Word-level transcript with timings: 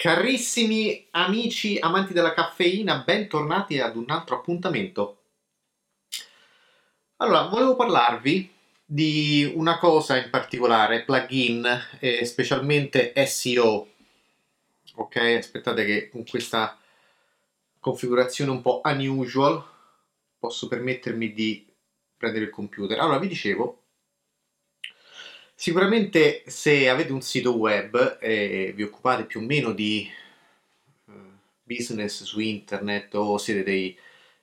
Carissimi 0.00 1.08
amici 1.10 1.76
amanti 1.76 2.12
della 2.12 2.32
caffeina, 2.32 3.02
bentornati 3.04 3.80
ad 3.80 3.96
un 3.96 4.08
altro 4.10 4.36
appuntamento. 4.36 5.22
Allora, 7.16 7.48
volevo 7.48 7.74
parlarvi 7.74 8.48
di 8.84 9.52
una 9.56 9.76
cosa 9.78 10.16
in 10.16 10.30
particolare, 10.30 11.02
plugin, 11.02 11.66
e 11.98 12.24
specialmente 12.26 13.12
SEO. 13.26 13.88
Ok, 14.94 15.16
aspettate 15.16 15.84
che 15.84 16.10
con 16.10 16.24
questa 16.24 16.78
configurazione 17.80 18.52
un 18.52 18.62
po' 18.62 18.80
unusual 18.84 19.64
posso 20.38 20.68
permettermi 20.68 21.32
di 21.32 21.66
prendere 22.16 22.44
il 22.44 22.50
computer. 22.52 23.00
Allora, 23.00 23.18
vi 23.18 23.26
dicevo, 23.26 23.82
Sicuramente 25.60 26.44
se 26.46 26.88
avete 26.88 27.10
un 27.12 27.20
sito 27.20 27.56
web 27.56 28.18
e 28.20 28.72
vi 28.76 28.84
occupate 28.84 29.24
più 29.24 29.40
o 29.40 29.42
meno 29.42 29.72
di 29.72 30.08
eh, 31.08 31.12
business 31.64 32.22
su 32.22 32.38
internet 32.38 33.12
o 33.16 33.38
siete 33.38 33.64
dei 33.64 33.98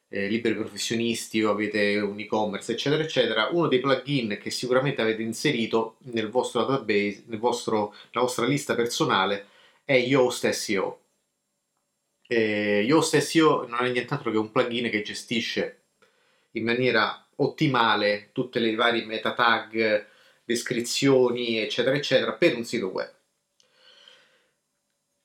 eh, 0.10 0.28
liberi 0.28 0.56
professionisti 0.56 1.42
o 1.42 1.52
avete 1.52 2.00
un 2.00 2.20
e-commerce 2.20 2.74
eccetera 2.74 3.02
eccetera, 3.02 3.48
uno 3.50 3.70
dei 3.70 3.80
plugin 3.80 4.38
che 4.42 4.52
sicuramente 4.52 5.02
avete 5.02 5.22
inserito 5.22 5.96
nel 6.12 6.30
vostro 6.30 6.66
database, 6.66 7.24
nel 7.28 7.40
vostro, 7.40 7.94
nella 8.12 8.26
vostra 8.26 8.46
lista 8.46 8.76
personale 8.76 9.48
è 9.86 9.96
Yoast 9.98 10.50
SEO. 10.50 11.00
Eh, 12.28 12.84
Yoast 12.86 13.18
SEO 13.20 13.66
non 13.68 13.86
è 13.86 13.90
nient'altro 13.90 14.32
che 14.32 14.38
un 14.38 14.52
plugin 14.52 14.90
che 14.90 15.02
gestisce 15.02 15.84
in 16.52 16.66
maniera 16.66 17.26
ottimale 17.38 18.32
tutte 18.34 18.60
le 18.60 18.76
varie 18.76 19.06
meta 19.06 19.34
tag 19.34 20.14
descrizioni, 20.46 21.58
eccetera, 21.58 21.96
eccetera, 21.96 22.34
per 22.34 22.56
un 22.56 22.64
sito 22.64 22.88
web. 22.88 23.12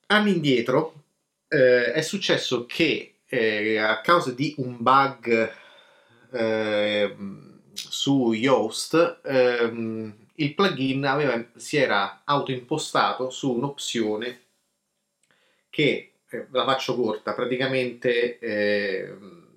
Anni 0.07 0.33
indietro 0.33 1.05
eh, 1.47 1.93
è 1.93 2.01
successo 2.01 2.67
che 2.67 3.21
eh, 3.27 3.79
a 3.79 4.01
causa 4.01 4.33
di 4.33 4.55
un 4.59 4.77
bug 4.81 5.53
eh, 6.33 7.17
su 7.73 8.33
Yoast 8.33 9.21
ehm, 9.25 10.15
il 10.35 10.55
plugin 10.55 11.05
aveva, 11.05 11.45
si 11.57 11.77
era 11.77 12.23
autoimpostato 12.25 13.31
su 13.31 13.53
un'opzione 13.53 14.41
che, 15.69 16.13
eh, 16.29 16.47
la 16.51 16.65
faccio 16.65 16.97
corta, 16.97 17.35
praticamente 17.35 18.39
ehm, 18.39 19.49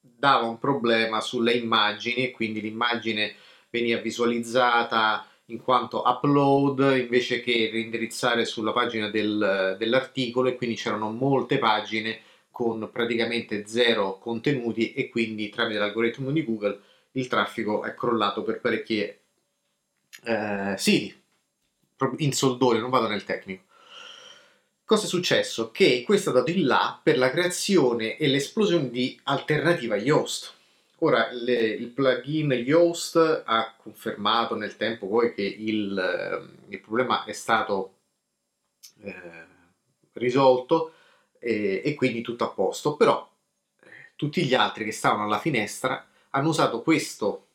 dava 0.00 0.46
un 0.46 0.58
problema 0.58 1.20
sulle 1.20 1.52
immagini 1.52 2.24
e 2.26 2.30
quindi 2.32 2.60
l'immagine 2.60 3.34
veniva 3.70 4.00
visualizzata 4.00 5.26
in 5.46 5.62
quanto 5.62 6.02
upload 6.04 6.96
invece 6.98 7.40
che 7.40 7.70
reindirizzare 7.72 8.44
sulla 8.44 8.72
pagina 8.72 9.08
del, 9.08 9.76
dell'articolo 9.78 10.48
e 10.48 10.56
quindi 10.56 10.76
c'erano 10.76 11.10
molte 11.10 11.58
pagine 11.58 12.20
con 12.50 12.90
praticamente 12.92 13.66
zero 13.66 14.18
contenuti 14.18 14.92
e 14.92 15.08
quindi 15.08 15.48
tramite 15.48 15.78
l'algoritmo 15.78 16.30
di 16.30 16.44
Google 16.44 16.80
il 17.12 17.26
traffico 17.26 17.82
è 17.82 17.94
crollato 17.94 18.42
per 18.42 18.60
parecchi 18.60 19.00
eh, 20.24 20.74
siti 20.76 21.18
in 22.18 22.32
soldoni, 22.32 22.78
non 22.78 22.90
vado 22.90 23.08
nel 23.08 23.24
tecnico. 23.24 23.64
Cosa 24.84 25.04
è 25.04 25.08
successo? 25.08 25.70
Che 25.70 26.02
questo 26.04 26.30
ha 26.30 26.32
dato 26.32 26.50
il 26.50 26.64
là 26.64 26.98
per 27.02 27.18
la 27.18 27.30
creazione 27.30 28.16
e 28.16 28.26
l'esplosione 28.26 28.90
di 28.90 29.18
alternativa 29.24 29.96
Yoast 29.96 30.58
Ora, 31.02 31.30
le, 31.32 31.54
il 31.54 31.88
plugin 31.88 32.52
Yoast 32.52 33.42
ha 33.46 33.74
confermato 33.76 34.54
nel 34.54 34.76
tempo 34.76 35.08
poi 35.08 35.32
che 35.32 35.42
il, 35.42 35.96
ehm, 35.98 36.56
il 36.68 36.80
problema 36.80 37.24
è 37.24 37.32
stato 37.32 37.94
eh, 39.02 39.46
risolto 40.12 40.92
e, 41.38 41.80
e, 41.82 41.94
quindi 41.94 42.20
tutto 42.20 42.44
a 42.44 42.50
posto, 42.50 42.96
però 42.96 43.26
eh, 43.82 43.88
tutti 44.14 44.44
gli 44.44 44.52
altri 44.52 44.84
che 44.84 44.92
stavano 44.92 45.24
alla 45.24 45.38
finestra 45.38 46.06
hanno 46.30 46.48
usato 46.50 46.82
questo 46.82 47.46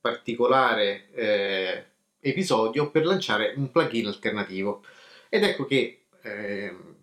particolare 0.00 1.10
eh, 1.12 1.84
episodio 2.18 2.90
per 2.90 3.06
lanciare 3.06 3.54
un 3.56 3.70
plugin 3.70 4.06
alternativo. 4.06 4.82
Ed 5.28 5.44
ecco 5.44 5.64
che 5.64 6.06
ehm, 6.22 6.96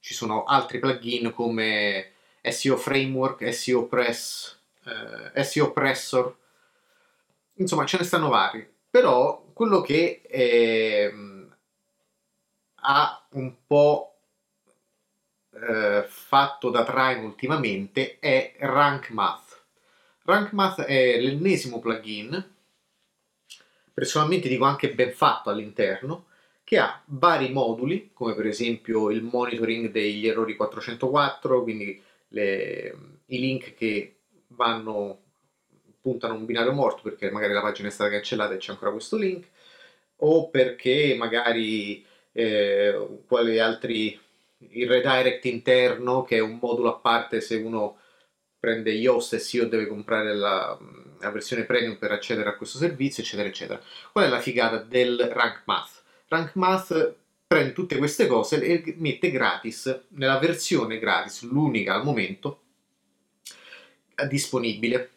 ci 0.00 0.14
sono 0.14 0.44
altri 0.44 0.78
plugin 0.78 1.30
come 1.34 2.12
SEO 2.40 2.78
Framework, 2.78 3.52
SEO 3.52 3.84
Press, 3.86 4.55
eh, 5.34 5.44
SEO 5.44 5.72
Pressor, 5.72 6.36
insomma 7.54 7.84
ce 7.86 7.98
ne 7.98 8.04
stanno 8.04 8.28
vari, 8.28 8.66
però 8.90 9.44
quello 9.52 9.80
che 9.80 10.22
eh, 10.22 11.14
ha 12.74 13.26
un 13.30 13.54
po' 13.66 14.16
eh, 15.50 16.04
fatto 16.06 16.70
da 16.70 16.84
traino 16.84 17.26
ultimamente 17.26 18.18
è 18.18 18.54
Rank 18.58 19.10
Math. 19.10 19.64
Rank 20.24 20.52
Math 20.52 20.82
è 20.82 21.20
l'ennesimo 21.20 21.78
plugin, 21.78 22.54
personalmente 23.92 24.48
dico 24.48 24.64
anche 24.64 24.92
ben 24.92 25.12
fatto 25.12 25.50
all'interno, 25.50 26.26
che 26.64 26.78
ha 26.78 27.00
vari 27.06 27.52
moduli, 27.52 28.10
come 28.12 28.34
per 28.34 28.46
esempio 28.46 29.10
il 29.10 29.22
monitoring 29.22 29.90
degli 29.90 30.26
errori 30.26 30.56
404, 30.56 31.62
quindi 31.62 32.02
le, 32.28 32.96
i 33.26 33.38
link 33.38 33.74
che 33.74 34.15
vanno, 34.56 35.20
puntano 36.00 36.34
a 36.34 36.36
un 36.36 36.46
binario 36.46 36.72
morto 36.72 37.02
perché 37.02 37.30
magari 37.30 37.52
la 37.52 37.60
pagina 37.60 37.88
è 37.88 37.90
stata 37.90 38.10
cancellata 38.10 38.54
e 38.54 38.56
c'è 38.56 38.72
ancora 38.72 38.90
questo 38.90 39.16
link, 39.16 39.46
o 40.16 40.48
perché 40.48 41.14
magari 41.16 42.04
eh, 42.32 43.08
quali 43.26 43.58
altri, 43.58 44.18
il 44.58 44.88
redirect 44.88 45.44
interno 45.44 46.22
che 46.22 46.36
è 46.36 46.40
un 46.40 46.58
modulo 46.60 46.90
a 46.90 46.98
parte 46.98 47.40
se 47.40 47.56
uno 47.56 47.98
prende 48.58 48.90
Yoast 48.90 49.34
e 49.34 49.38
SEO 49.38 49.68
deve 49.68 49.86
comprare 49.86 50.34
la, 50.34 50.76
la, 51.20 51.30
versione 51.30 51.64
premium 51.64 51.96
per 51.96 52.10
accedere 52.10 52.48
a 52.48 52.56
questo 52.56 52.78
servizio, 52.78 53.22
eccetera, 53.22 53.48
eccetera. 53.48 53.80
Qual 54.10 54.24
è 54.24 54.28
la 54.28 54.40
figata 54.40 54.78
del 54.78 55.30
Rank 55.32 55.62
Math? 55.66 56.02
Rank 56.28 56.54
Math 56.54 57.14
prende 57.46 57.72
tutte 57.72 57.96
queste 57.96 58.26
cose 58.26 58.60
e 58.60 58.94
mette 58.98 59.30
gratis 59.30 60.06
nella 60.08 60.38
versione 60.38 60.98
gratis, 60.98 61.42
l'unica 61.42 61.94
al 61.94 62.02
momento, 62.02 62.62
disponibile. 64.28 65.10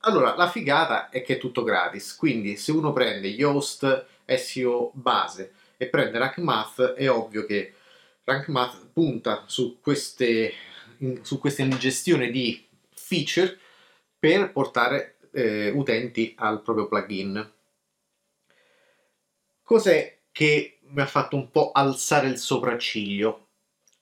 Allora, 0.00 0.36
la 0.36 0.48
figata 0.48 1.08
è 1.08 1.22
che 1.22 1.34
è 1.34 1.38
tutto 1.38 1.62
gratis, 1.62 2.14
quindi 2.14 2.56
se 2.56 2.72
uno 2.72 2.92
prende 2.92 3.28
Yoast 3.28 4.06
SEO 4.24 4.90
base 4.94 5.52
e 5.76 5.86
prende 5.88 6.18
Rank 6.18 6.38
Math, 6.38 6.92
è 6.92 7.10
ovvio 7.10 7.44
che 7.46 7.74
Rank 8.24 8.48
Math 8.48 8.88
punta 8.92 9.44
su 9.46 9.78
queste, 9.80 10.52
su 11.22 11.38
questa 11.38 11.62
ingestione 11.62 12.30
di 12.30 12.64
feature 12.90 13.58
per 14.18 14.52
portare 14.52 15.16
eh, 15.32 15.70
utenti 15.70 16.34
al 16.36 16.62
proprio 16.62 16.88
plugin. 16.88 17.52
Cos'è 19.62 20.18
che 20.30 20.78
mi 20.82 21.00
ha 21.00 21.06
fatto 21.06 21.36
un 21.36 21.50
po' 21.50 21.72
alzare 21.72 22.28
il 22.28 22.38
sopracciglio? 22.38 23.48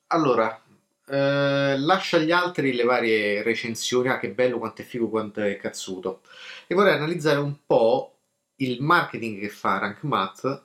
Allora, 0.09 0.63
eh, 1.09 1.79
lascia 1.79 2.17
agli 2.17 2.33
altri 2.33 2.75
le 2.75 2.85
varie 2.85 3.43
recensioni, 3.43 4.09
ah 4.09 4.19
che 4.19 4.31
bello, 4.31 4.59
quanto 4.59 4.83
è 4.83 4.85
figo, 4.85 5.09
quanto 5.09 5.41
è 5.41 5.57
cazzuto. 5.57 6.23
E 6.67 6.75
vorrei 6.75 6.95
analizzare 6.95 7.39
un 7.39 7.57
po' 7.65 8.19
il 8.57 8.83
marketing 8.83 9.41
che 9.41 9.49
fa 9.49 9.79
Rank 9.79 10.03
Math 10.03 10.65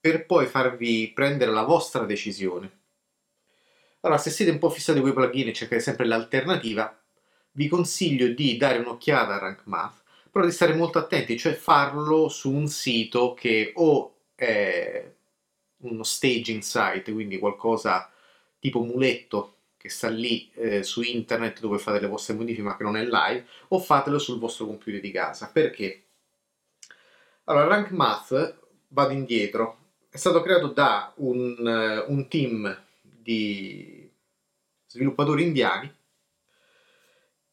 per 0.00 0.26
poi 0.26 0.46
farvi 0.46 1.10
prendere 1.14 1.52
la 1.52 1.62
vostra 1.62 2.04
decisione. 2.04 2.80
Allora, 4.00 4.18
se 4.18 4.30
siete 4.30 4.50
un 4.50 4.58
po' 4.58 4.70
fissati 4.70 5.00
con 5.00 5.10
i 5.10 5.12
plugin 5.12 5.48
e 5.48 5.52
cercate 5.52 5.80
sempre 5.80 6.06
l'alternativa, 6.06 6.94
vi 7.52 7.68
consiglio 7.68 8.28
di 8.28 8.56
dare 8.56 8.78
un'occhiata 8.78 9.34
a 9.34 9.38
Rank 9.38 9.62
Math, 9.64 10.02
però 10.30 10.44
di 10.44 10.50
stare 10.50 10.74
molto 10.74 10.98
attenti, 10.98 11.38
cioè 11.38 11.54
farlo 11.54 12.28
su 12.28 12.52
un 12.52 12.66
sito 12.66 13.34
che 13.34 13.72
o 13.76 14.14
è 14.34 15.08
uno 15.82 16.02
staging 16.02 16.62
site, 16.62 17.12
quindi 17.12 17.38
qualcosa 17.38 18.10
tipo 18.58 18.82
muletto 18.82 19.58
che 19.82 19.88
sta 19.88 20.08
lì 20.08 20.48
eh, 20.54 20.84
su 20.84 21.02
internet 21.02 21.58
dove 21.58 21.76
fate 21.78 21.98
le 21.98 22.06
vostre 22.06 22.34
modifiche 22.34 22.62
ma 22.62 22.76
che 22.76 22.84
non 22.84 22.96
è 22.96 23.02
live, 23.02 23.44
o 23.68 23.80
fatelo 23.80 24.20
sul 24.20 24.38
vostro 24.38 24.66
computer 24.66 25.00
di 25.00 25.10
casa. 25.10 25.50
Perché? 25.52 26.04
Allora, 27.46 27.66
Rank 27.66 27.90
Math, 27.90 28.58
vado 28.86 29.12
indietro, 29.12 29.78
è 30.08 30.16
stato 30.18 30.40
creato 30.40 30.68
da 30.68 31.12
un, 31.16 31.56
uh, 32.06 32.12
un 32.12 32.28
team 32.28 32.80
di 33.02 34.08
sviluppatori 34.86 35.42
indiani 35.42 35.92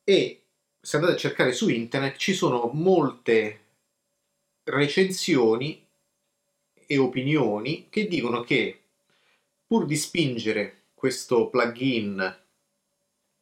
e 0.03 0.43
se 0.79 0.95
andate 0.97 1.15
a 1.15 1.17
cercare 1.17 1.51
su 1.51 1.67
internet 1.67 2.15
ci 2.17 2.35
sono 2.35 2.69
molte 2.71 3.59
recensioni 4.65 5.83
e 6.75 6.97
opinioni 6.99 7.87
che 7.89 8.07
dicono 8.07 8.41
che 8.41 8.81
pur 9.65 9.87
di 9.87 9.95
spingere 9.95 10.78
questo 10.99 11.47
plugin 11.47 12.37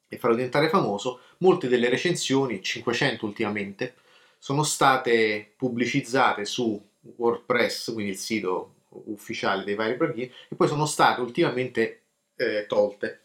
e 0.07 0.17
farlo 0.17 0.35
diventare 0.35 0.69
famoso, 0.69 1.21
molte 1.39 1.67
delle 1.67 1.89
recensioni, 1.89 2.61
500 2.61 3.25
ultimamente, 3.25 3.95
sono 4.37 4.61
state 4.61 5.53
pubblicizzate 5.57 6.45
su 6.45 6.79
WordPress, 7.15 7.91
quindi 7.93 8.11
il 8.11 8.17
sito 8.17 8.75
ufficiale 8.89 9.63
dei 9.63 9.73
vari 9.73 9.97
plugin, 9.97 10.29
e 10.47 10.55
poi 10.55 10.67
sono 10.67 10.85
state 10.85 11.19
ultimamente 11.19 12.03
eh, 12.35 12.67
tolte. 12.67 13.23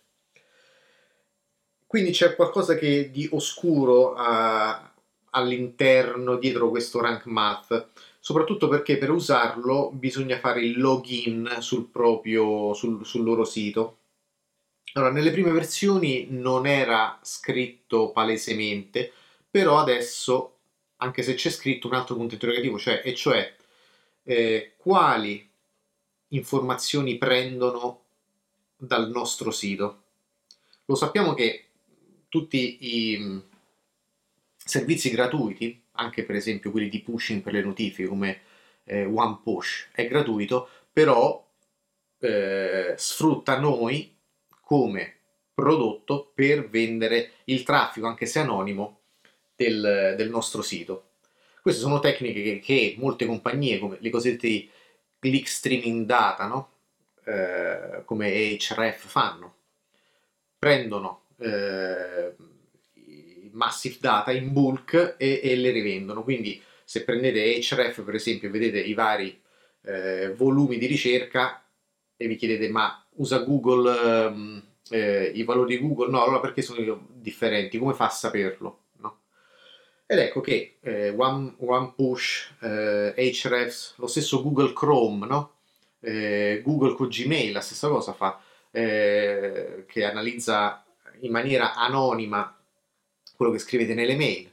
Quindi 1.86 2.12
c'è 2.12 2.34
qualcosa 2.34 2.74
che 2.74 3.10
di 3.10 3.28
oscuro 3.32 4.14
uh, 4.14 4.90
all'interno, 5.30 6.36
dietro 6.36 6.70
questo 6.70 7.02
rank 7.02 7.26
math, 7.26 7.88
soprattutto 8.18 8.66
perché 8.66 8.96
per 8.96 9.10
usarlo 9.10 9.90
bisogna 9.92 10.38
fare 10.38 10.62
il 10.62 10.80
login 10.80 11.58
sul 11.58 11.90
proprio, 11.90 12.72
sul, 12.72 13.04
sul 13.04 13.24
loro 13.24 13.44
sito. 13.44 13.98
Allora, 14.94 15.10
nelle 15.10 15.30
prime 15.30 15.52
versioni 15.52 16.26
non 16.28 16.66
era 16.66 17.18
scritto 17.22 18.10
palesemente, 18.10 19.10
però 19.50 19.78
adesso, 19.78 20.58
anche 20.96 21.22
se 21.22 21.34
c'è 21.34 21.48
scritto 21.48 21.86
un 21.86 21.94
altro 21.94 22.14
punto 22.14 22.34
interrogativo, 22.34 22.78
cioè, 22.78 23.00
e 23.02 23.14
cioè 23.14 23.56
eh, 24.24 24.74
quali 24.76 25.48
informazioni 26.28 27.16
prendono 27.16 28.04
dal 28.76 29.08
nostro 29.10 29.50
sito. 29.50 30.02
Lo 30.84 30.94
sappiamo 30.94 31.32
che 31.32 31.68
tutti 32.28 33.12
i 33.14 33.18
mm, 33.18 33.38
servizi 34.56 35.10
gratuiti, 35.10 35.84
anche 35.92 36.24
per 36.24 36.36
esempio 36.36 36.70
quelli 36.70 36.90
di 36.90 37.00
pushing 37.00 37.40
per 37.40 37.54
le 37.54 37.62
notifiche 37.62 38.08
come 38.08 38.42
eh, 38.84 39.06
OnePush, 39.06 39.90
è 39.92 40.06
gratuito, 40.06 40.68
però 40.92 41.46
eh, 42.18 42.94
sfrutta 42.96 43.58
noi 43.58 44.12
come 44.72 45.16
prodotto 45.52 46.32
per 46.34 46.66
vendere 46.70 47.32
il 47.44 47.62
traffico, 47.62 48.06
anche 48.06 48.24
se 48.24 48.38
anonimo, 48.38 49.00
del, 49.54 50.14
del 50.16 50.30
nostro 50.30 50.62
sito. 50.62 51.10
Queste 51.60 51.82
sono 51.82 52.00
tecniche 52.00 52.42
che, 52.42 52.58
che, 52.58 52.94
molte 52.96 53.26
compagnie, 53.26 53.78
come 53.78 53.98
le 54.00 54.08
cosiddette 54.08 54.68
click 55.18 55.46
streaming 55.46 56.06
data, 56.06 56.46
no? 56.46 56.70
eh, 57.24 58.00
come 58.06 58.56
Href 58.56 59.06
fanno, 59.06 59.54
prendono 60.58 61.24
eh, 61.36 62.34
massive 63.50 63.98
data 64.00 64.32
in 64.32 64.52
bulk 64.54 65.16
e, 65.18 65.40
e, 65.42 65.54
le 65.54 65.70
rivendono. 65.70 66.22
Quindi 66.22 66.62
se 66.82 67.04
prendete 67.04 67.60
Href 67.60 68.02
per 68.02 68.14
esempio 68.14 68.50
vedete 68.50 68.80
i 68.80 68.94
vari 68.94 69.38
eh, 69.82 70.32
volumi 70.32 70.78
di 70.78 70.86
ricerca 70.86 71.61
e 72.22 72.28
vi 72.28 72.36
chiedete 72.36 72.68
ma 72.68 73.04
usa 73.16 73.38
Google 73.38 74.26
ehm, 74.26 74.62
eh, 74.90 75.32
i 75.34 75.42
valori 75.44 75.76
di 75.76 75.82
Google? 75.82 76.10
No, 76.10 76.22
allora 76.22 76.40
perché 76.40 76.62
sono 76.62 77.06
differenti? 77.12 77.78
Come 77.78 77.94
fa 77.94 78.06
a 78.06 78.10
saperlo? 78.10 78.78
Ed 80.12 80.18
ecco 80.18 80.42
che 80.42 80.76
eh, 80.82 81.08
One, 81.16 81.54
OnePush, 81.56 82.56
eh, 82.60 83.32
Hrefs, 83.44 83.94
lo 83.96 84.06
stesso 84.06 84.42
Google 84.42 84.74
Chrome, 84.74 85.26
no? 85.26 85.52
eh, 86.00 86.60
Google 86.62 86.94
con 86.94 87.08
Gmail, 87.08 87.50
la 87.50 87.62
stessa 87.62 87.88
cosa 87.88 88.12
fa, 88.12 88.38
eh, 88.70 89.84
che 89.86 90.04
analizza 90.04 90.84
in 91.20 91.30
maniera 91.30 91.74
anonima 91.74 92.54
quello 93.34 93.52
che 93.52 93.58
scrivete 93.58 93.94
nelle 93.94 94.14
mail. 94.14 94.50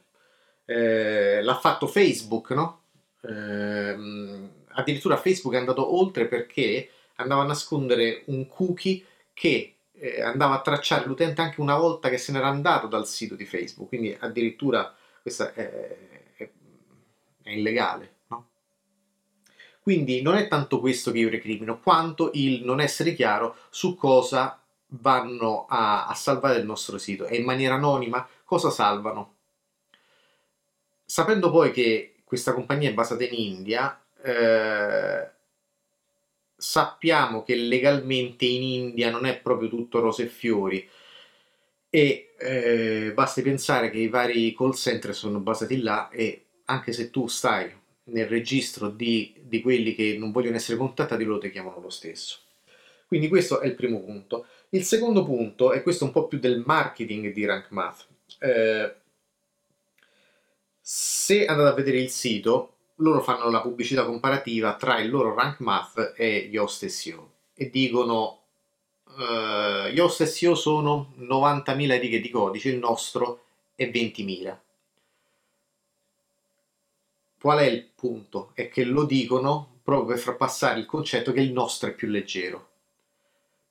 Eh, 0.63 1.41
l'ha 1.41 1.55
fatto 1.55 1.87
Facebook, 1.87 2.51
no? 2.51 2.83
Ehm, 3.23 4.49
addirittura 4.69 5.17
Facebook 5.17 5.55
è 5.55 5.59
andato 5.59 5.93
oltre 5.93 6.27
perché 6.27 6.89
andava 7.19 7.43
a 7.43 7.45
nascondere 7.45 8.23
un 8.25 8.47
cookie 8.47 9.05
che 9.33 9.75
eh, 9.91 10.21
andava 10.21 10.55
a 10.55 10.61
tracciare 10.61 11.05
l'utente 11.05 11.41
anche 11.41 11.61
una 11.61 11.77
volta 11.77 12.09
che 12.09 12.17
se 12.17 12.31
n'era 12.31 12.47
andato 12.47 12.87
dal 12.87 13.07
sito 13.07 13.35
di 13.35 13.45
Facebook, 13.45 13.89
quindi 13.89 14.15
addirittura 14.17 14.93
questo 15.21 15.53
è, 15.53 15.97
è, 16.35 16.49
è 17.43 17.49
illegale. 17.51 18.13
No? 18.27 18.47
Quindi 19.81 20.21
non 20.21 20.35
è 20.35 20.47
tanto 20.47 20.79
questo 20.79 21.11
che 21.11 21.19
io 21.19 21.29
recrimino, 21.29 21.79
quanto 21.79 22.31
il 22.33 22.63
non 22.63 22.79
essere 22.79 23.13
chiaro 23.13 23.55
su 23.69 23.95
cosa 23.95 24.61
vanno 24.93 25.65
a, 25.67 26.07
a 26.07 26.13
salvare 26.15 26.59
il 26.59 26.65
nostro 26.65 26.97
sito 26.97 27.25
e 27.25 27.35
in 27.35 27.45
maniera 27.45 27.75
anonima 27.75 28.27
cosa 28.43 28.69
salvano. 28.69 29.35
Sapendo 31.05 31.51
poi 31.51 31.71
che 31.71 32.21
questa 32.23 32.53
compagnia 32.53 32.89
è 32.89 32.93
basata 32.93 33.23
in 33.23 33.33
India, 33.33 33.99
eh, 34.21 35.29
sappiamo 36.59 37.43
che 37.43 37.55
legalmente 37.55 38.45
in 38.45 38.61
India 38.61 39.09
non 39.09 39.25
è 39.25 39.39
proprio 39.39 39.69
tutto 39.69 39.99
rose 39.99 40.23
e 40.23 40.27
fiori 40.27 40.87
e 41.89 42.33
eh, 42.37 43.11
basti 43.13 43.41
pensare 43.41 43.89
che 43.89 43.97
i 43.97 44.09
vari 44.09 44.53
call 44.53 44.73
center 44.73 45.15
sono 45.15 45.39
basati 45.39 45.81
là 45.81 46.09
e 46.09 46.45
anche 46.65 46.91
se 46.91 47.09
tu 47.09 47.27
stai 47.27 47.71
nel 48.05 48.27
registro 48.27 48.89
di, 48.89 49.33
di 49.41 49.61
quelli 49.61 49.95
che 49.95 50.15
non 50.17 50.31
vogliono 50.31 50.55
essere 50.55 50.77
contattati, 50.77 51.23
loro 51.23 51.39
ti 51.39 51.51
chiamano 51.51 51.79
lo 51.79 51.89
stesso. 51.89 52.39
Quindi 53.07 53.27
questo 53.27 53.59
è 53.59 53.65
il 53.65 53.75
primo 53.75 54.01
punto. 54.01 54.45
Il 54.69 54.83
secondo 54.83 55.23
punto, 55.23 55.73
e 55.73 55.81
questo 55.81 56.05
un 56.05 56.11
po' 56.11 56.27
più 56.27 56.37
del 56.37 56.61
marketing 56.65 57.33
di 57.33 57.45
Rank 57.45 57.71
Math, 57.71 58.07
eh, 58.39 58.95
se 60.79 61.45
andate 61.45 61.69
a 61.69 61.73
vedere 61.73 61.99
il 61.99 62.09
sito, 62.09 62.75
loro 62.99 63.21
fanno 63.21 63.49
la 63.49 63.61
pubblicità 63.61 64.05
comparativa 64.05 64.75
tra 64.75 64.99
il 64.99 65.09
loro 65.09 65.33
Rank 65.33 65.59
Math 65.59 66.13
e 66.15 66.49
Yoast 66.51 66.85
SEO 66.85 67.31
e 67.53 67.69
dicono 67.69 68.39
uh, 69.05 69.87
Yoast 69.87 70.23
SEO 70.23 70.55
sono 70.55 71.13
90.000 71.19 71.99
righe 71.99 72.19
di 72.19 72.29
codice, 72.29 72.69
il 72.69 72.77
nostro 72.77 73.43
è 73.75 73.89
20.000. 73.89 74.57
Qual 77.39 77.59
è 77.59 77.65
il 77.65 77.87
punto? 77.95 78.51
È 78.53 78.67
che 78.67 78.83
lo 78.83 79.05
dicono 79.05 79.79
proprio 79.81 80.15
per 80.15 80.19
far 80.19 80.35
passare 80.35 80.79
il 80.79 80.85
concetto 80.85 81.31
che 81.31 81.39
il 81.39 81.53
nostro 81.53 81.89
è 81.89 81.93
più 81.93 82.09
leggero. 82.09 82.67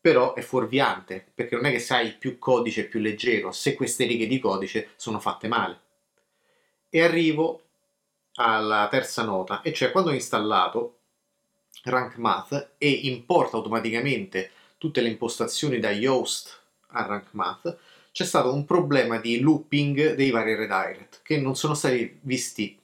Però 0.00 0.32
è 0.34 0.40
fuorviante, 0.40 1.26
perché 1.34 1.54
non 1.54 1.66
è 1.66 1.70
che 1.70 1.80
sai 1.80 2.14
più 2.14 2.38
codice 2.38 2.86
più 2.86 2.98
leggero, 2.98 3.52
se 3.52 3.74
queste 3.74 4.06
righe 4.06 4.26
di 4.26 4.38
codice 4.38 4.90
sono 4.96 5.20
fatte 5.20 5.48
male. 5.48 5.80
E 6.88 7.02
arrivo 7.02 7.67
alla 8.38 8.86
terza 8.88 9.24
nota, 9.24 9.62
e 9.62 9.72
cioè 9.72 9.90
quando 9.90 10.10
ho 10.10 10.14
installato 10.14 10.98
Rank 11.84 12.16
Math 12.16 12.74
e 12.78 12.88
importa 12.88 13.56
automaticamente 13.56 14.52
tutte 14.78 15.00
le 15.00 15.08
impostazioni 15.08 15.80
da 15.80 15.90
Yoast 15.90 16.60
a 16.88 17.02
Rank 17.04 17.28
Math, 17.32 17.76
c'è 18.12 18.24
stato 18.24 18.52
un 18.52 18.64
problema 18.64 19.18
di 19.18 19.40
looping 19.40 20.14
dei 20.14 20.30
vari 20.30 20.54
redirect 20.54 21.20
che 21.22 21.38
non 21.38 21.56
sono 21.56 21.74
stati 21.74 22.18
visti 22.22 22.78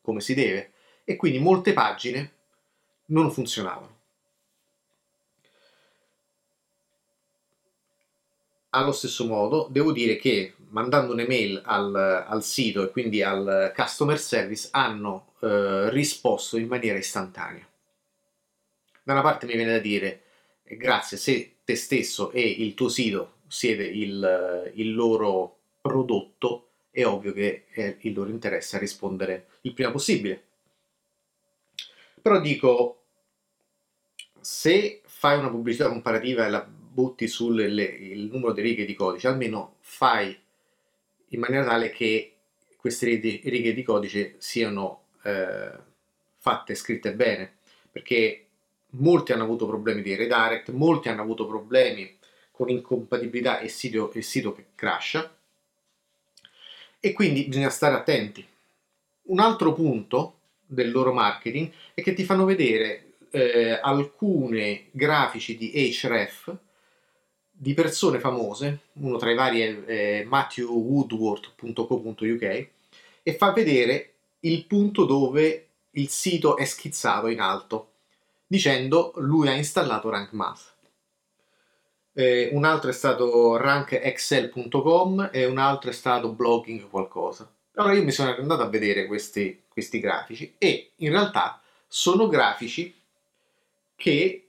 come 0.00 0.20
si 0.20 0.34
deve 0.34 0.72
e 1.04 1.16
quindi 1.16 1.38
molte 1.38 1.72
pagine 1.72 2.32
non 3.06 3.30
funzionavano. 3.30 3.95
Allo 8.76 8.92
stesso 8.92 9.24
modo, 9.24 9.68
devo 9.70 9.90
dire 9.90 10.16
che 10.16 10.52
mandando 10.68 11.14
un'email 11.14 11.62
al, 11.64 11.94
al 11.94 12.44
sito 12.44 12.82
e 12.82 12.90
quindi 12.90 13.22
al 13.22 13.72
customer 13.74 14.18
service 14.18 14.68
hanno 14.70 15.32
eh, 15.40 15.88
risposto 15.88 16.58
in 16.58 16.66
maniera 16.66 16.98
istantanea. 16.98 17.66
Da 19.02 19.12
una 19.14 19.22
parte 19.22 19.46
mi 19.46 19.54
viene 19.54 19.72
da 19.72 19.78
dire 19.78 20.24
grazie 20.62 21.16
se 21.16 21.54
te 21.64 21.74
stesso 21.74 22.30
e 22.32 22.42
il 22.42 22.74
tuo 22.74 22.90
sito 22.90 23.36
siete 23.46 23.82
il, 23.82 24.72
il 24.74 24.94
loro 24.94 25.56
prodotto, 25.80 26.68
è 26.90 27.02
ovvio 27.06 27.32
che 27.32 27.64
è 27.70 27.96
il 28.00 28.12
loro 28.12 28.28
interesse 28.28 28.76
a 28.76 28.80
rispondere 28.80 29.46
il 29.62 29.72
prima 29.72 29.90
possibile. 29.90 30.42
Però 32.20 32.38
dico, 32.42 33.04
se 34.38 35.00
fai 35.06 35.38
una 35.38 35.48
pubblicità 35.48 35.88
comparativa 35.88 36.44
e 36.44 36.50
la 36.50 36.68
butti 36.96 37.28
sul 37.28 37.60
il 37.60 38.30
numero 38.32 38.54
di 38.54 38.62
righe 38.62 38.86
di 38.86 38.94
codice, 38.94 39.28
almeno 39.28 39.76
fai 39.80 40.34
in 41.28 41.40
maniera 41.40 41.66
tale 41.66 41.90
che 41.90 42.32
queste 42.78 43.06
righe 43.06 43.74
di 43.74 43.82
codice 43.82 44.36
siano 44.38 45.02
eh, 45.22 45.72
fatte, 46.38 46.74
scritte 46.74 47.12
bene, 47.12 47.56
perché 47.90 48.46
molti 48.92 49.32
hanno 49.32 49.42
avuto 49.42 49.66
problemi 49.66 50.00
di 50.00 50.14
redirect, 50.14 50.70
molti 50.70 51.10
hanno 51.10 51.20
avuto 51.20 51.46
problemi 51.46 52.16
con 52.50 52.70
incompatibilità 52.70 53.58
e 53.58 53.68
sito, 53.68 54.10
il 54.14 54.24
sito 54.24 54.54
che 54.54 54.68
crasha 54.74 55.36
e 56.98 57.12
quindi 57.12 57.44
bisogna 57.44 57.68
stare 57.68 57.94
attenti. 57.94 58.46
Un 59.24 59.40
altro 59.40 59.74
punto 59.74 60.38
del 60.64 60.90
loro 60.90 61.12
marketing 61.12 61.70
è 61.92 62.00
che 62.00 62.14
ti 62.14 62.24
fanno 62.24 62.46
vedere 62.46 63.16
eh, 63.32 63.78
alcune 63.82 64.86
grafici 64.92 65.58
di 65.58 65.72
Href 65.74 66.64
di 67.58 67.72
persone 67.72 68.20
famose, 68.20 68.80
uno 68.94 69.16
tra 69.16 69.30
i 69.30 69.34
vari 69.34 69.60
è 69.60 69.82
eh, 69.86 70.24
matthewwoodward.co.uk 70.26 72.68
e 73.22 73.36
fa 73.36 73.52
vedere 73.52 74.12
il 74.40 74.66
punto 74.66 75.06
dove 75.06 75.68
il 75.92 76.08
sito 76.08 76.58
è 76.58 76.66
schizzato 76.66 77.28
in 77.28 77.40
alto 77.40 77.92
dicendo 78.46 79.12
lui 79.16 79.48
ha 79.48 79.54
installato 79.54 80.10
Rank 80.10 80.32
Math. 80.32 80.74
Eh, 82.12 82.50
un 82.52 82.64
altro 82.64 82.90
è 82.90 82.92
stato 82.92 83.56
rankexcel.com 83.56 85.30
e 85.32 85.46
un 85.46 85.58
altro 85.58 85.90
è 85.90 85.92
stato 85.92 86.32
blogging 86.32 86.88
qualcosa. 86.88 87.50
Allora 87.74 87.94
io 87.94 88.04
mi 88.04 88.12
sono 88.12 88.36
andato 88.36 88.62
a 88.62 88.68
vedere 88.68 89.06
questi, 89.06 89.62
questi 89.68 89.98
grafici 89.98 90.54
e 90.58 90.92
in 90.96 91.10
realtà 91.10 91.60
sono 91.88 92.26
grafici 92.26 92.94
che 93.96 94.45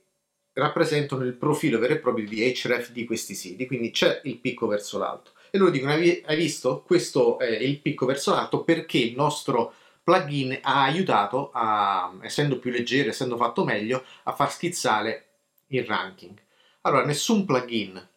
rappresentano 0.58 1.24
il 1.24 1.34
profilo 1.34 1.78
vero 1.78 1.94
e 1.94 1.98
proprio 1.98 2.26
di 2.26 2.52
href 2.52 2.90
di 2.90 3.04
questi 3.04 3.34
siti, 3.34 3.66
quindi 3.66 3.90
c'è 3.90 4.20
il 4.24 4.38
picco 4.38 4.66
verso 4.66 4.98
l'alto. 4.98 5.32
E 5.50 5.58
loro 5.58 5.70
dicono, 5.70 5.92
hai 5.92 6.36
visto? 6.36 6.82
Questo 6.82 7.38
è 7.38 7.48
il 7.48 7.80
picco 7.80 8.06
verso 8.06 8.32
l'alto 8.32 8.64
perché 8.64 8.98
il 8.98 9.14
nostro 9.14 9.72
plugin 10.02 10.58
ha 10.62 10.82
aiutato, 10.82 11.50
a, 11.52 12.12
essendo 12.22 12.58
più 12.58 12.70
leggero, 12.70 13.10
essendo 13.10 13.36
fatto 13.36 13.64
meglio, 13.64 14.04
a 14.24 14.32
far 14.32 14.52
schizzare 14.52 15.26
il 15.68 15.84
ranking. 15.84 16.38
Allora, 16.82 17.04
nessun 17.04 17.44
plugin 17.44 18.08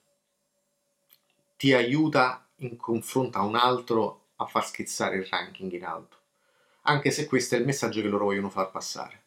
ti 1.58 1.74
aiuta 1.74 2.48
in 2.58 2.76
confronto 2.78 3.38
a 3.38 3.44
un 3.44 3.56
altro 3.56 4.30
a 4.38 4.46
far 4.46 4.66
schizzare 4.66 5.18
il 5.18 5.26
ranking 5.26 5.72
in 5.72 5.86
alto, 5.86 6.18
anche 6.84 7.12
se 7.12 7.28
questo 7.28 7.56
è 7.56 7.60
il 7.60 7.66
messaggio 7.66 8.02
che 8.02 8.08
loro 8.08 8.26
vogliono 8.26 8.50
far 8.50 8.72
passare. 8.72 9.21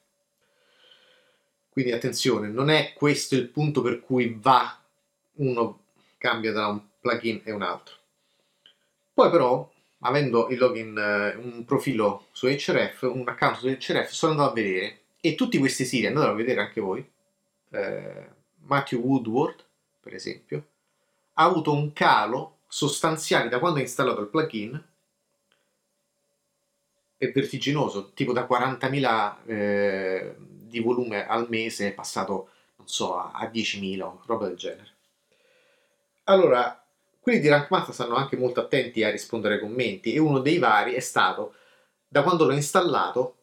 Quindi 1.75 1.91
attenzione, 1.91 2.47
non 2.47 2.71
è 2.71 2.93
questo 2.95 3.35
il 3.35 3.49
punto 3.49 3.83
per 3.83 3.99
cui 3.99 4.39
va 4.41 4.81
uno 5.39 5.81
cambia 6.19 6.53
da 6.53 6.69
un 6.69 6.81
plugin 7.01 7.41
e 7.43 7.51
un 7.51 7.63
altro. 7.63 7.97
Poi 9.13 9.29
però, 9.29 9.69
avendo 9.99 10.49
il 10.51 10.59
login, 10.59 10.97
eh, 10.97 11.35
un 11.35 11.65
profilo 11.65 12.29
su 12.31 12.47
Href, 12.47 13.03
un 13.03 13.25
account 13.27 13.57
su 13.57 13.67
Href, 13.67 14.09
sono 14.13 14.31
andato 14.31 14.51
a 14.51 14.55
vedere 14.55 14.99
e 15.21 15.35
tutti 15.35 15.59
questi 15.59 15.85
siti, 15.85 16.07
andate 16.07 16.29
a 16.29 16.33
vedere 16.33 16.61
anche 16.61 16.81
voi, 16.81 17.05
eh, 17.71 18.29
Matthew 18.67 19.01
Woodward, 19.01 19.65
per 20.01 20.15
esempio, 20.15 20.67
ha 21.33 21.43
avuto 21.43 21.73
un 21.73 21.93
calo 21.93 22.59
sostanziale 22.69 23.49
da 23.49 23.59
quando 23.59 23.81
ha 23.81 23.83
installato 23.83 24.21
il 24.21 24.29
plugin 24.29 24.81
è 27.25 27.33
vertiginoso, 27.33 28.13
tipo 28.13 28.33
da 28.33 28.47
40.000 28.47 29.37
eh, 29.47 30.35
di 30.39 30.81
volume 30.81 31.27
al 31.27 31.47
mese 31.49 31.89
è 31.89 31.93
passato, 31.93 32.49
non 32.77 32.89
so, 32.89 33.17
a, 33.17 33.33
a 33.33 33.47
10.000, 33.47 34.19
roba 34.27 34.47
del 34.47 34.57
genere. 34.57 34.93
Allora, 36.25 36.85
quelli 37.21 37.41
di 37.41 37.49
Rank 37.49 37.71
Math 37.71 37.91
stanno 37.91 38.17
anche 38.17 38.37
molto 38.37 38.61
attenti 38.61 39.03
a 39.03 39.11
rispondere 39.11 39.55
ai 39.55 39.61
commenti 39.61 40.13
e 40.13 40.19
uno 40.19 40.41
dei 40.41 40.59
vari 40.59 40.93
è 40.93 41.01
stato, 41.01 41.55
da 42.07 42.23
quando 42.23 42.45
l'ho 42.45 42.53
installato, 42.53 43.37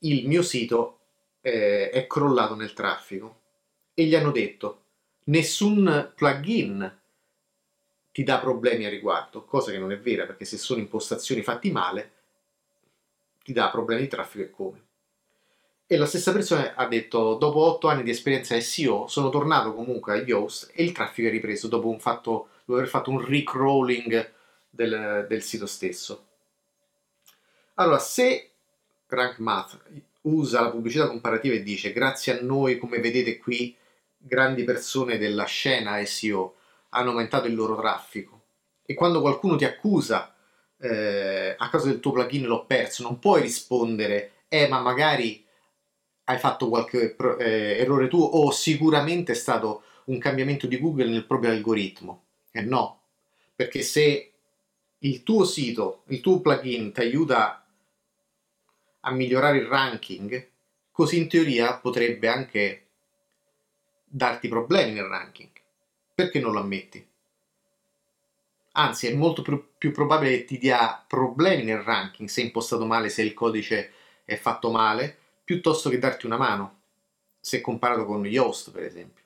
il 0.00 0.26
mio 0.26 0.42
sito 0.42 0.98
eh, 1.40 1.90
è 1.90 2.06
crollato 2.06 2.54
nel 2.54 2.72
traffico 2.72 3.40
e 3.94 4.04
gli 4.04 4.14
hanno 4.14 4.30
detto 4.30 4.84
nessun 5.24 6.12
plugin 6.14 6.98
ti 8.12 8.24
dà 8.24 8.38
problemi 8.38 8.86
a 8.86 8.88
riguardo, 8.88 9.44
cosa 9.44 9.70
che 9.70 9.78
non 9.78 9.92
è 9.92 9.98
vera 9.98 10.24
perché 10.26 10.44
se 10.44 10.56
sono 10.56 10.80
impostazioni 10.80 11.42
fatti 11.42 11.70
male 11.70 12.12
ti 13.50 13.52
dà 13.52 13.68
problemi 13.68 14.02
di 14.02 14.08
traffico 14.08 14.44
e 14.44 14.50
come. 14.50 14.84
E 15.86 15.96
la 15.96 16.06
stessa 16.06 16.30
persona 16.30 16.74
ha 16.76 16.86
detto, 16.86 17.34
dopo 17.34 17.64
otto 17.64 17.88
anni 17.88 18.04
di 18.04 18.10
esperienza 18.10 18.58
SEO, 18.60 19.08
sono 19.08 19.28
tornato 19.28 19.74
comunque 19.74 20.12
a 20.12 20.16
Yoast 20.22 20.70
e 20.72 20.84
il 20.84 20.92
traffico 20.92 21.26
è 21.26 21.32
ripreso 21.32 21.66
dopo, 21.66 21.92
fatto, 21.98 22.48
dopo 22.64 22.78
aver 22.78 22.88
fatto 22.88 23.10
un 23.10 23.26
recrawling 23.26 24.32
del, 24.70 25.26
del 25.28 25.42
sito 25.42 25.66
stesso. 25.66 26.26
Allora, 27.74 27.98
se 27.98 28.50
Rank 29.08 29.38
Math 29.38 29.80
usa 30.22 30.60
la 30.60 30.70
pubblicità 30.70 31.08
comparativa 31.08 31.56
e 31.56 31.64
dice 31.64 31.92
grazie 31.92 32.38
a 32.38 32.42
noi, 32.42 32.78
come 32.78 33.00
vedete 33.00 33.38
qui, 33.38 33.74
grandi 34.16 34.62
persone 34.62 35.18
della 35.18 35.44
scena 35.44 36.04
SEO 36.04 36.54
hanno 36.90 37.10
aumentato 37.10 37.48
il 37.48 37.54
loro 37.54 37.74
traffico 37.74 38.42
e 38.84 38.94
quando 38.94 39.20
qualcuno 39.20 39.56
ti 39.56 39.64
accusa 39.64 40.32
eh, 40.80 41.54
a 41.56 41.68
causa 41.68 41.88
del 41.88 42.00
tuo 42.00 42.12
plugin 42.12 42.46
l'ho 42.46 42.64
perso, 42.64 43.02
non 43.02 43.18
puoi 43.18 43.42
rispondere 43.42 44.32
eh 44.48 44.66
ma 44.68 44.80
magari 44.80 45.44
hai 46.24 46.38
fatto 46.38 46.68
qualche 46.68 47.16
eh, 47.38 47.78
errore 47.78 48.08
tu 48.08 48.20
o 48.20 48.50
sicuramente 48.50 49.32
è 49.32 49.34
stato 49.34 49.82
un 50.06 50.18
cambiamento 50.18 50.66
di 50.66 50.78
Google 50.78 51.08
nel 51.08 51.26
proprio 51.26 51.50
algoritmo. 51.50 52.24
E 52.50 52.60
eh 52.60 52.62
no, 52.62 53.00
perché 53.54 53.82
se 53.82 54.32
il 54.98 55.22
tuo 55.22 55.44
sito, 55.44 56.02
il 56.08 56.20
tuo 56.20 56.40
plugin 56.40 56.92
ti 56.92 57.00
aiuta 57.00 57.64
a 59.00 59.10
migliorare 59.12 59.58
il 59.58 59.66
ranking, 59.66 60.48
così 60.90 61.18
in 61.18 61.28
teoria 61.28 61.78
potrebbe 61.78 62.28
anche 62.28 62.86
darti 64.04 64.48
problemi 64.48 64.92
nel 64.92 65.04
ranking. 65.04 65.50
Perché 66.14 66.40
non 66.40 66.52
lo 66.52 66.60
ammetti? 66.60 67.09
Anzi, 68.72 69.08
è 69.08 69.14
molto 69.14 69.42
più, 69.42 69.72
più 69.76 69.92
probabile 69.92 70.38
che 70.38 70.44
ti 70.44 70.58
dia 70.58 71.04
problemi 71.06 71.64
nel 71.64 71.80
ranking 71.80 72.28
se 72.28 72.42
è 72.42 72.44
impostato 72.44 72.86
male, 72.86 73.08
se 73.08 73.22
il 73.22 73.34
codice 73.34 73.92
è 74.24 74.36
fatto 74.36 74.70
male, 74.70 75.16
piuttosto 75.44 75.90
che 75.90 75.98
darti 75.98 76.26
una 76.26 76.36
mano, 76.36 76.78
se 77.40 77.60
comparato 77.60 78.04
con 78.04 78.24
Yoast 78.24 78.70
per 78.70 78.84
esempio. 78.84 79.24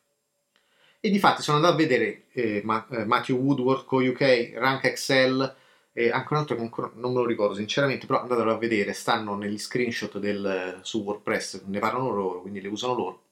E 1.00 1.10
di 1.10 1.18
fatti 1.18 1.42
sono 1.42 1.58
andato 1.58 1.74
a 1.74 1.76
vedere 1.76 2.24
eh, 2.32 2.64
eh 2.64 3.04
Matthew 3.04 3.36
Woodward 3.36 3.84
con 3.84 4.06
UK, 4.06 4.52
Rank 4.54 4.84
Excel, 4.84 5.56
e 5.92 6.10
anche 6.10 6.32
un 6.32 6.38
altro 6.38 6.56
che 6.56 6.62
ancora 6.62 6.90
non 6.94 7.12
me 7.12 7.20
lo 7.20 7.26
ricordo 7.26 7.54
sinceramente, 7.54 8.06
però 8.06 8.22
andatelo 8.22 8.50
a 8.50 8.58
vedere, 8.58 8.92
stanno 8.94 9.36
negli 9.36 9.58
screenshot 9.58 10.18
del, 10.18 10.80
su 10.82 11.02
WordPress, 11.02 11.62
ne 11.66 11.78
parlano 11.78 12.10
loro, 12.10 12.40
quindi 12.40 12.60
le 12.60 12.68
usano 12.68 12.94
loro, 12.94 13.22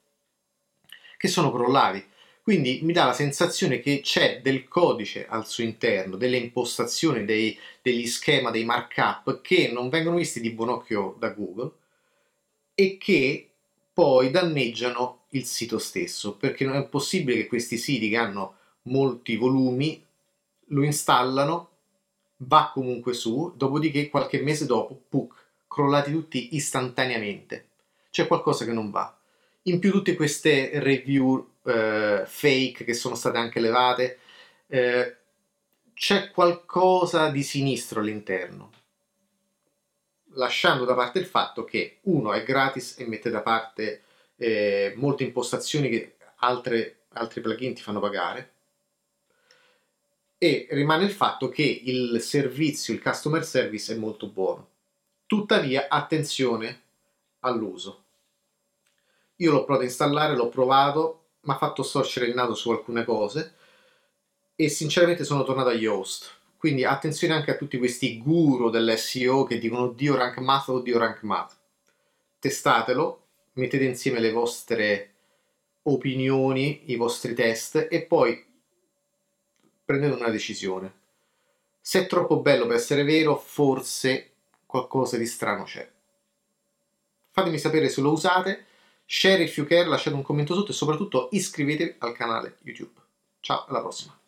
che 1.17 1.29
sono 1.29 1.51
crollati. 1.51 2.11
Quindi 2.43 2.81
mi 2.83 2.93
dà 2.93 3.05
la 3.05 3.13
sensazione 3.13 3.79
che 3.79 4.01
c'è 4.01 4.41
del 4.43 4.67
codice 4.67 5.27
al 5.29 5.47
suo 5.47 5.63
interno, 5.63 6.17
delle 6.17 6.39
impostazioni, 6.39 7.25
dei, 7.25 7.57
degli 7.81 8.07
schema, 8.07 8.51
dei 8.51 8.65
markup 8.65 9.41
che 9.43 9.71
non 9.73 9.89
vengono 9.89 10.17
visti 10.17 10.41
di 10.41 10.51
buon 10.51 10.71
occhio 10.71 11.15
da 11.21 11.29
Google 11.31 11.71
e 12.75 12.99
che 12.99 13.49
poi 13.93 14.31
danneggiano 14.31 15.27
il 15.31 15.45
sito 15.45 15.79
stesso, 15.79 16.35
perché 16.35 16.65
non 16.65 16.75
è 16.75 16.85
possibile 16.89 17.37
che 17.37 17.47
questi 17.47 17.77
siti 17.77 18.09
che 18.09 18.17
hanno 18.17 18.57
molti 18.83 19.37
volumi 19.37 20.05
lo 20.67 20.83
installano, 20.83 21.69
va 22.39 22.71
comunque 22.75 23.13
su, 23.13 23.53
dopodiché 23.57 24.09
qualche 24.09 24.41
mese 24.41 24.67
dopo, 24.67 25.01
puc, 25.09 25.35
crollati 25.69 26.11
tutti 26.11 26.57
istantaneamente. 26.57 27.69
C'è 28.11 28.27
qualcosa 28.27 28.65
che 28.65 28.73
non 28.73 28.91
va. 28.91 29.17
In 29.63 29.79
più 29.79 29.91
tutte 29.93 30.15
queste 30.15 30.71
review 30.81 31.55
eh, 31.65 32.25
fake 32.27 32.85
che 32.85 32.95
sono 32.95 33.15
state 33.15 33.39
anche 33.39 33.61
levate, 33.61 34.19
eh, 34.67 35.17
c'è 35.95 36.31
qualcosa 36.31 37.31
di 37.31 37.43
sinistro 37.43 38.01
all'interno 38.01 38.73
lasciando 40.35 40.85
da 40.85 40.95
parte 40.95 41.19
il 41.19 41.27
fatto 41.27 41.65
che 41.65 41.99
uno 42.03 42.33
è 42.33 42.43
gratis 42.45 42.97
e 42.99 43.07
mette 43.07 43.31
da 43.31 43.43
parte 43.43 44.03
eh, 44.37 44.93
molte 44.97 45.25
impostazioni 45.25 45.89
che 45.89 46.17
altre, 46.37 47.05
altri 47.09 47.41
plugin 47.41 47.75
ti 47.75 47.83
fanno 47.83 48.01
pagare 48.01 48.51
e 50.39 50.67
rimane 50.71 51.05
il 51.05 51.13
fatto 51.13 51.49
che 51.49 51.63
il 51.63 52.21
servizio, 52.21 52.93
il 52.93 53.03
customer 53.03 53.45
service 53.45 53.95
è 53.95 53.97
molto 53.97 54.27
buono. 54.27 54.71
Tuttavia, 55.27 55.87
attenzione 55.89 56.83
all'uso. 57.41 58.02
Io 59.37 59.51
l'ho 59.51 59.65
provato 59.65 59.85
a 59.85 59.89
installare, 59.89 60.37
l'ho 60.37 60.49
provato, 60.49 61.25
mi 61.43 61.53
ha 61.53 61.57
fatto 61.57 61.83
storcere 61.83 62.27
il 62.27 62.35
naso 62.35 62.55
su 62.55 62.71
alcune 62.71 63.05
cose 63.05 63.55
e 64.55 64.69
sinceramente 64.69 65.25
sono 65.25 65.43
tornato 65.45 65.71
a 65.71 65.75
Yoast 65.75 66.41
quindi 66.63 66.85
attenzione 66.85 67.35
anche 67.35 67.51
a 67.51 67.57
tutti 67.57 67.77
questi 67.77 68.19
guru 68.19 68.71
dell'SEO 68.71 69.43
che 69.43 69.59
dicono 69.59 69.89
Dio 69.89 70.15
rank 70.15 70.39
math 70.39 70.69
o 70.69 70.79
Dio 70.79 70.97
rank 70.97 71.23
math. 71.23 71.57
Testatelo, 72.39 73.27
mettete 73.55 73.83
insieme 73.83 74.21
le 74.21 74.31
vostre 74.31 75.15
opinioni, 75.83 76.93
i 76.93 76.95
vostri 76.95 77.35
test 77.35 77.89
e 77.91 78.03
poi 78.03 78.47
prendete 79.85 80.15
una 80.15 80.31
decisione. 80.31 80.95
Se 81.81 82.03
è 82.03 82.07
troppo 82.07 82.39
bello 82.39 82.67
per 82.67 82.77
essere 82.77 83.03
vero, 83.03 83.37
forse 83.37 84.31
qualcosa 84.65 85.17
di 85.17 85.27
strano 85.27 85.65
c'è. 85.65 85.91
Fatemi 87.33 87.59
sapere 87.59 87.89
se 87.89 88.01
lo 88.01 88.13
usate, 88.13 88.67
share 89.05 89.43
if 89.43 89.57
you 89.57 89.67
care, 89.67 89.87
lasciate 89.87 90.17
un 90.17 90.23
commento 90.23 90.55
sotto 90.55 90.71
e 90.71 90.75
soprattutto 90.75 91.29
iscrivetevi 91.33 91.97
al 91.99 92.13
canale 92.13 92.59
YouTube. 92.63 93.01
Ciao, 93.41 93.67
alla 93.67 93.81
prossima! 93.81 94.22